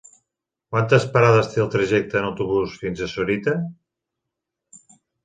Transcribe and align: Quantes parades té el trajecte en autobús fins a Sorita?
Quantes 0.75 1.03
parades 1.17 1.49
té 1.51 1.61
el 1.65 1.69
trajecte 1.75 2.17
en 2.21 2.25
autobús 2.29 2.73
fins 2.85 3.05
a 3.05 3.11
Sorita? 3.13 3.55